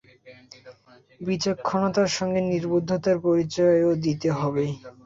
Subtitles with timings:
[1.21, 4.65] বিচক্ষণতার সাথে নির্বুদ্ধিতার পরিচয়ও দিতে হবে।